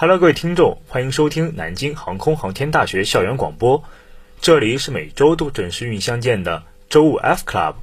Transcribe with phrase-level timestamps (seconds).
[0.00, 3.84] Hello，各位听众，欢迎收听南京航空航天大学校园广播，
[4.40, 7.74] 这里是每周都准时与你相见的周五 F Club。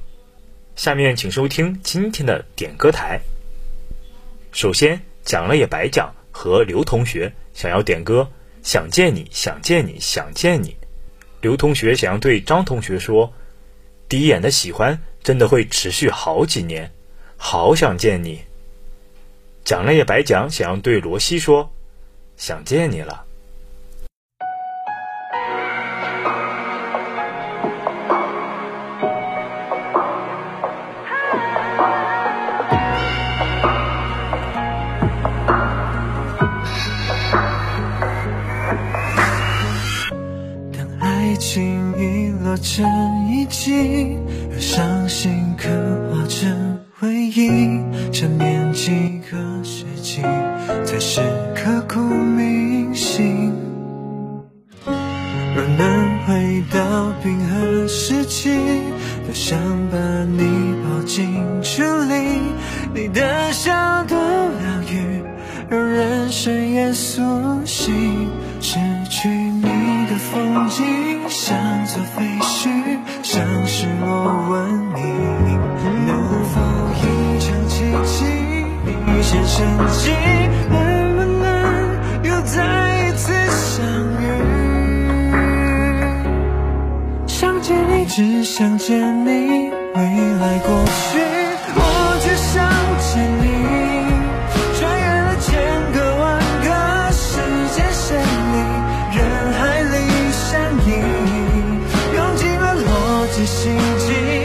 [0.74, 3.20] 下面请收听今天的点歌台。
[4.50, 8.28] 首先，讲了也白讲和刘同学想要点歌，
[8.64, 10.76] 想见你，想见你，想见你。
[11.40, 13.32] 刘同学想要对张同学说，
[14.08, 16.90] 第一眼的喜欢真的会持续好几年，
[17.36, 18.40] 好想见你。
[19.64, 21.72] 讲了也白讲，想要对罗西说。
[22.38, 23.24] 想见你了。
[40.72, 42.86] 当爱情遗落成
[43.28, 44.16] 遗迹，
[44.52, 45.68] 而伤心刻
[46.12, 49.36] 画成回忆，想念几个
[59.48, 59.58] 想
[59.90, 59.96] 把
[60.26, 62.42] 你抱进处理，
[62.92, 65.24] 你的笑多疗愈，
[65.70, 67.22] 让人生也苏
[67.64, 68.28] 醒。
[68.60, 70.84] 失去你的风景
[71.30, 75.58] 像座废墟，像失落文明。
[76.06, 76.60] 能否
[77.00, 78.26] 一场奇迹，
[79.06, 80.12] 一线生机？
[103.88, 104.38] 意。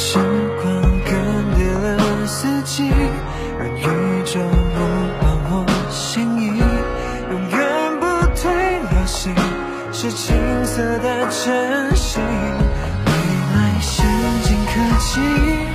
[0.00, 0.16] 时
[0.62, 1.12] 光更
[1.56, 1.58] 迭
[1.96, 2.88] 了四季，
[3.58, 3.82] 让宇
[4.24, 4.38] 宙
[10.10, 13.12] 是青涩的真心未
[13.54, 14.06] 来先
[14.42, 15.67] 进科技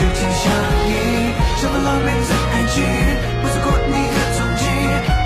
[0.00, 0.48] 来能够去尽相
[0.86, 0.90] 依？
[1.60, 2.82] 什么狼狈在爱情，
[3.42, 4.64] 不错过你的踪迹，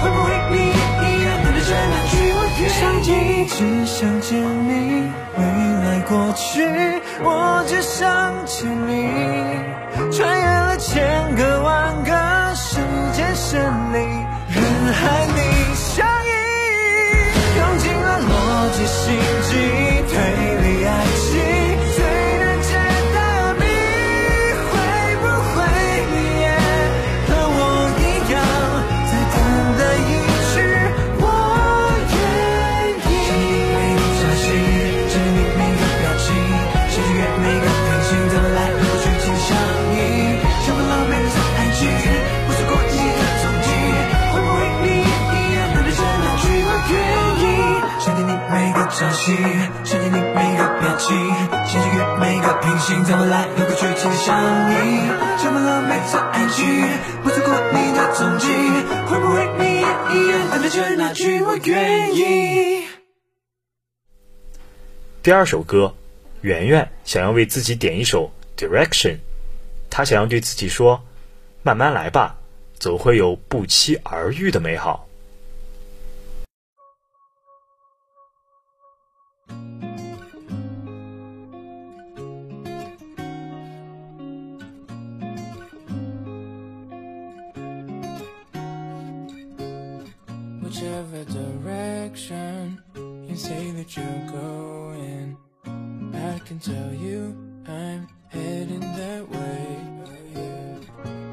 [0.03, 2.73] 会不会你也一样等待着那句我愿意？
[2.75, 4.34] 想见你，只想见
[4.69, 4.71] 你，
[5.37, 5.41] 未
[5.84, 6.67] 来过去，
[7.23, 7.29] 我
[7.67, 8.03] 只想
[8.47, 8.91] 见你。
[10.13, 12.11] 穿越了千个万个
[12.55, 12.77] 时
[13.13, 13.99] 间线里，
[14.49, 15.41] 人海里
[15.75, 16.29] 相依，
[17.59, 18.33] 用尽了逻
[18.77, 19.15] 辑心
[61.15, 62.84] 句我愿意？
[65.22, 65.95] 第二首歌，
[66.41, 69.13] 圆圆想要为自己点一首《Direction》，
[69.89, 71.05] 她想要对自己说
[71.63, 72.37] ：“慢慢来吧，
[72.81, 75.09] 总会有不期而遇的美好。”
[90.74, 92.82] Whichever direction
[93.28, 95.36] you say that you're going.
[96.12, 97.36] I can tell you
[97.68, 99.78] I'm heading that way.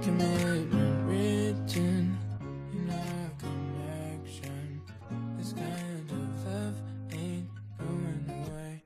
[0.03, 2.17] Commitment written
[2.71, 4.81] in our connection.
[5.39, 6.75] This kind of love
[7.11, 7.49] ain't
[7.79, 8.83] going away.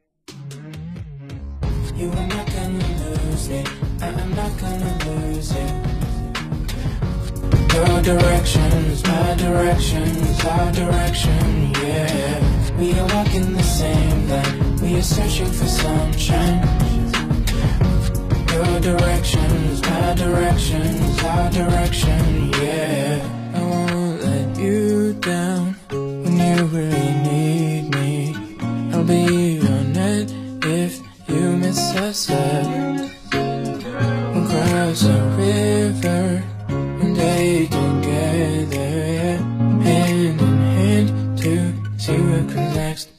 [1.98, 3.70] You are not gonna lose it.
[4.02, 5.85] I am not gonna lose it.
[7.76, 10.08] Your direction is my direction,
[10.48, 12.78] our direction, yeah.
[12.80, 16.62] We are walking the same line, we are searching for sunshine.
[18.54, 20.86] Your direction my direction,
[21.26, 22.35] our direction,
[42.06, 43.10] comes next.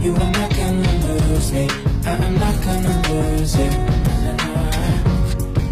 [0.00, 1.68] You are not gonna lose me.
[2.06, 3.72] I am not gonna lose it.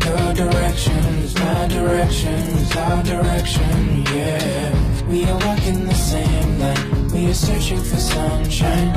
[0.04, 5.06] Your direction is my direction, is our direction, yeah.
[5.06, 7.12] We are walking the same line.
[7.12, 8.88] We are searching for sunshine.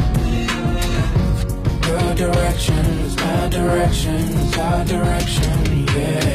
[1.88, 6.35] Your direction is my direction, is our direction, yeah.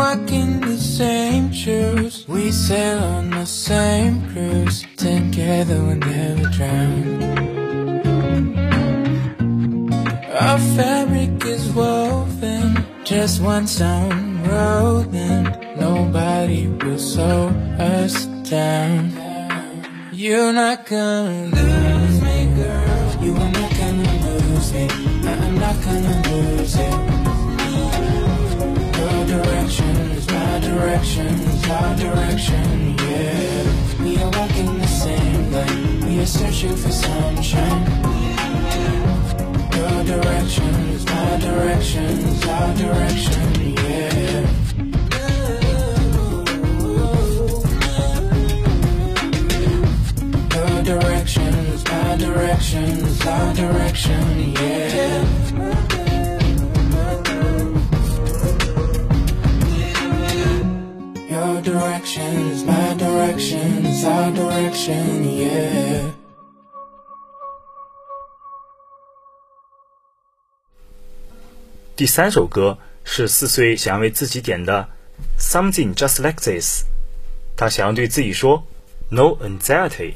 [0.00, 4.82] We walk in the same shoes, we sail on the same cruise.
[4.96, 7.22] Together we'll never drown.
[10.40, 15.44] Our fabric is woven, just one sound rolling.
[15.76, 17.48] Nobody will slow
[17.78, 19.12] us down.
[20.14, 23.16] You're not gonna lose me, girl.
[23.20, 24.88] You are not gonna lose me.
[25.28, 27.19] I'm not gonna lose it.
[29.30, 34.02] Direction is my direction, is our direction, yeah.
[34.02, 37.86] We are walking the same line, we are searching for sunshine.
[39.76, 44.40] Your direction is my direction, is our direction, yeah.
[50.56, 55.39] Your direction is direction, is our direction, yeah.
[62.09, 66.11] direction is my direction, is our direction, yeah.
[71.95, 74.89] 第三首歌是四岁想要为自己点的《
[75.39, 76.83] Something Just Like This》，
[77.55, 78.63] 他想要对自己说
[79.09, 80.15] “No anxiety”。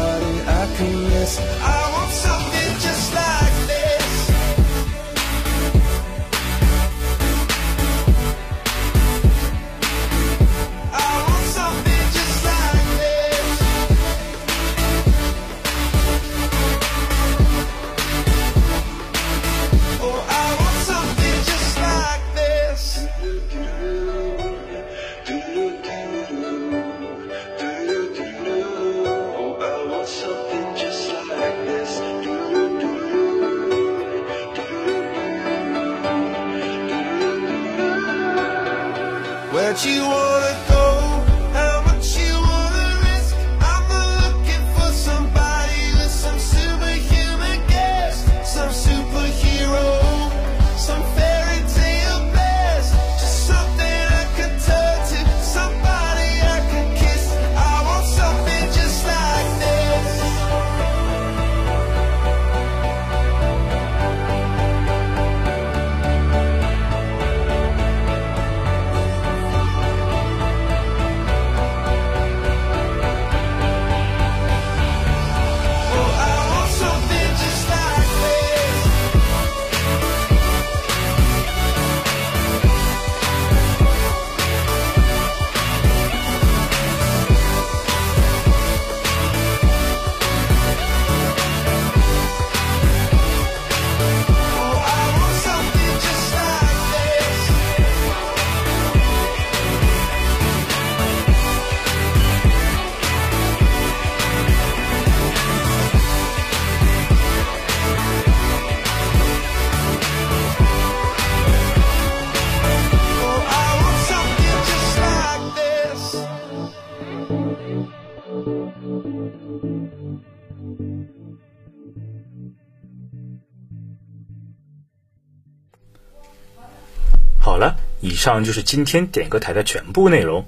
[128.01, 130.45] 以上就是今天点歌台的全部内容。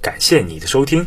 [0.00, 1.06] 感谢你的收听。